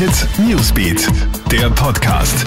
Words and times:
Hit 0.00 0.26
Newsbeat, 0.38 1.06
der 1.52 1.68
Podcast. 1.68 2.46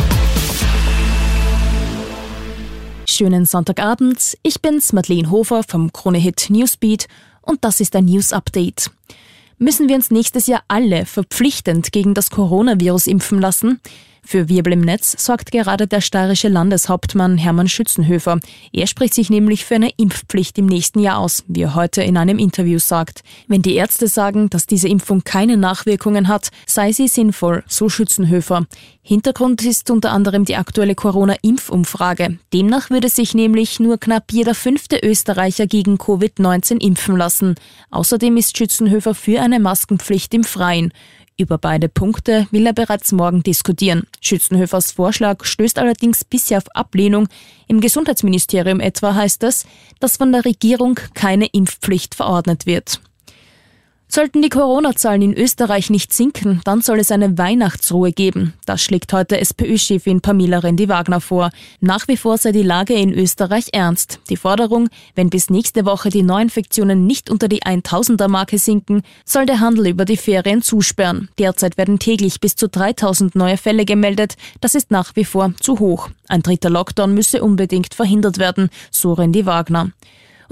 Schönen 3.06 3.46
Sonntagabend, 3.46 4.36
ich 4.42 4.60
bin's 4.60 4.92
Madeleine 4.92 5.30
Hofer 5.30 5.62
vom 5.62 5.94
Krone 5.94 6.18
Hit 6.18 6.48
Newsbeat 6.50 7.08
und 7.44 7.64
das 7.64 7.80
ist 7.80 7.96
ein 7.96 8.06
News 8.06 8.34
Update. 8.34 8.90
Müssen 9.60 9.88
wir 9.88 9.96
uns 9.96 10.10
nächstes 10.10 10.48
Jahr 10.48 10.64
alle 10.68 11.06
verpflichtend 11.06 11.92
gegen 11.92 12.16
das 12.16 12.32
Coronavirus 12.32 13.06
impfen 13.06 13.40
lassen? 13.40 13.80
Für 14.26 14.48
Wirbel 14.48 14.74
im 14.74 14.82
Netz 14.82 15.16
sorgt 15.24 15.52
gerade 15.52 15.86
der 15.86 16.00
steirische 16.00 16.48
Landeshauptmann 16.48 17.38
Hermann 17.38 17.68
Schützenhöfer. 17.68 18.40
Er 18.72 18.88
spricht 18.88 19.14
sich 19.14 19.30
nämlich 19.30 19.66
für 19.66 19.76
eine 19.76 19.92
Impfpflicht 19.98 20.58
im 20.58 20.66
nächsten 20.66 21.00
Jahr 21.00 21.20
aus, 21.20 21.44
wie 21.48 21.64
er 21.64 21.76
heute 21.76 22.02
in 22.04 22.18
einem 22.18 22.40
Interview 22.40 22.80
sagt. 22.80 23.22
Wenn 23.48 23.62
die 23.62 23.76
Ärzte 23.76 24.08
sagen, 24.08 24.50
dass 24.50 24.66
diese 24.66 24.88
Impfung 24.88 25.24
keine 25.24 25.58
Nachwirkungen 25.58 26.30
hat, 26.30 26.50
sei 26.66 26.94
sie 26.94 27.10
sinnvoll, 27.10 27.64
so 27.68 27.90
Schützenhöfer. 27.90 28.66
Hintergrund 29.02 29.66
ist 29.66 29.92
unter 29.92 30.12
anderem 30.12 30.46
die 30.46 30.56
aktuelle 30.56 30.96
Corona-Impfumfrage. 30.96 32.40
Demnach 32.54 32.90
würde 32.90 33.10
sich 33.10 33.34
nämlich 33.34 33.82
nur 33.82 33.98
knapp 33.98 34.32
jeder 34.32 34.56
fünfte 34.56 34.98
Österreicher 35.04 35.68
gegen 35.68 35.98
Covid-19 35.98 36.82
impfen 36.82 37.18
lassen. 37.18 37.56
Außerdem 37.92 38.38
ist 38.38 38.58
Schützenhöfer 38.58 39.14
für 39.14 39.42
eine 39.42 39.60
Maskenpflicht 39.60 40.34
im 40.34 40.46
Freien. 40.46 40.94
Über 41.44 41.58
beide 41.58 41.90
Punkte 41.90 42.48
will 42.52 42.66
er 42.66 42.72
bereits 42.72 43.12
morgen 43.12 43.44
diskutieren. 43.44 44.08
Schützenhöfers 44.22 44.94
Vorschlag 44.94 45.44
stößt 45.44 45.78
allerdings 45.78 46.24
bisher 46.24 46.60
auf 46.60 46.74
Ablehnung. 46.74 47.28
Im 47.68 47.82
Gesundheitsministerium 47.82 48.80
etwa 48.80 49.14
heißt 49.14 49.44
es, 49.44 49.66
dass 50.00 50.16
von 50.16 50.32
der 50.32 50.46
Regierung 50.46 50.98
keine 51.16 51.48
Impfpflicht 51.48 52.16
verordnet 52.16 52.66
wird. 52.66 53.02
Sollten 54.16 54.44
die 54.44 54.50
Corona-Zahlen 54.50 55.24
in 55.24 55.34
Österreich 55.34 55.90
nicht 55.90 56.14
sinken, 56.14 56.62
dann 56.66 56.82
soll 56.82 57.00
es 57.00 57.10
eine 57.10 57.36
Weihnachtsruhe 57.40 58.12
geben. 58.12 58.54
Das 58.68 58.84
schlägt 58.84 59.12
heute 59.12 59.40
SPÖ-Chefin 59.40 60.22
Pamela 60.22 60.60
Rendi-Wagner 60.60 61.20
vor. 61.20 61.50
Nach 61.80 62.08
wie 62.08 62.16
vor 62.16 62.38
sei 62.38 62.52
die 62.52 62.62
Lage 62.62 62.94
in 62.94 63.12
Österreich 63.12 63.70
ernst. 63.72 64.20
Die 64.30 64.38
Forderung, 64.38 64.90
wenn 65.16 65.32
bis 65.32 65.50
nächste 65.50 65.86
Woche 65.86 66.10
die 66.12 66.22
Neuinfektionen 66.22 67.08
nicht 67.08 67.32
unter 67.32 67.48
die 67.48 67.64
1000er-Marke 67.64 68.60
sinken, 68.60 69.02
soll 69.26 69.48
der 69.48 69.62
Handel 69.62 69.88
über 69.88 70.06
die 70.06 70.18
Ferien 70.18 70.62
zusperren. 70.62 71.30
Derzeit 71.40 71.80
werden 71.80 71.98
täglich 71.98 72.40
bis 72.40 72.56
zu 72.56 72.70
3000 72.70 73.34
neue 73.34 73.58
Fälle 73.58 73.84
gemeldet. 73.84 74.36
Das 74.62 74.76
ist 74.76 74.92
nach 74.92 75.16
wie 75.16 75.26
vor 75.26 75.56
zu 75.60 75.80
hoch. 75.80 76.12
Ein 76.28 76.44
dritter 76.44 76.70
Lockdown 76.70 77.16
müsse 77.16 77.42
unbedingt 77.42 77.96
verhindert 77.96 78.38
werden, 78.38 78.70
so 78.92 79.14
Rendi-Wagner. 79.14 79.90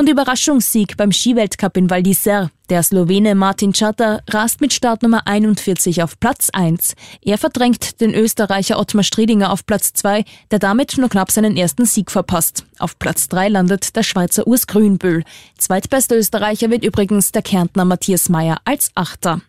Und 0.02 0.10
Überraschungssieg 0.10 0.98
beim 0.98 1.12
Skiweltcup 1.12 1.78
in 1.78 1.92
Val 1.92 2.00
d'Isère. 2.00 2.50
Der 2.72 2.82
Slowene 2.82 3.36
Martin 3.36 3.72
Čata 3.72 4.22
rast 4.32 4.60
mit 4.60 4.74
Startnummer 4.74 5.28
41 5.28 6.02
auf 6.02 6.20
Platz 6.20 6.50
1. 6.52 6.96
Er 7.22 7.38
verdrängt 7.38 8.02
den 8.02 8.16
Österreicher 8.16 8.80
Ottmar 8.80 9.04
Striedinger 9.04 9.54
auf 9.54 9.64
Platz 9.68 9.94
2, 9.94 10.26
der 10.50 10.58
damit 10.58 10.98
nur 10.98 11.08
knapp 11.08 11.30
seinen 11.30 11.56
ersten 11.56 11.86
Sieg 11.86 12.10
verpasst. 12.10 12.66
Auf 12.80 12.98
Platz 12.98 13.28
3 13.28 13.50
landet 13.50 13.96
der 13.96 14.02
Schweizer 14.02 14.48
Urs 14.48 14.66
Grünbühl. 14.66 15.24
Zweitbester 15.60 16.18
Österreicher 16.18 16.72
wird 16.72 16.84
übrigens 16.84 17.32
der 17.32 17.44
Kärntner 17.44 17.86
Matthias 17.86 18.28
Meyer 18.28 18.58
als 18.66 18.90
Achter. 18.96 19.42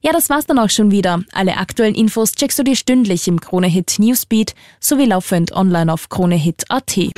Ja, 0.00 0.12
das 0.12 0.30
war's 0.30 0.46
dann 0.46 0.60
auch 0.60 0.70
schon 0.70 0.92
wieder. 0.92 1.24
Alle 1.32 1.56
aktuellen 1.56 1.96
Infos 1.96 2.34
checkst 2.34 2.60
du 2.60 2.62
dir 2.62 2.76
stündlich 2.76 3.26
im 3.26 3.40
Kronehit 3.40 3.96
Newsbeat 3.98 4.54
sowie 4.78 5.06
laufend 5.06 5.50
online 5.50 5.92
auf 5.92 6.08
kronehit.at. 6.08 7.17